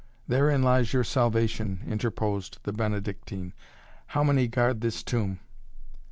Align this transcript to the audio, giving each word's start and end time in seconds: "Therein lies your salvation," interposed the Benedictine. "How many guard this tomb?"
"Therein 0.27 0.63
lies 0.63 0.93
your 0.93 1.03
salvation," 1.03 1.83
interposed 1.85 2.57
the 2.63 2.73
Benedictine. 2.73 3.53
"How 4.07 4.23
many 4.23 4.47
guard 4.47 4.81
this 4.81 5.03
tomb?" 5.03 5.39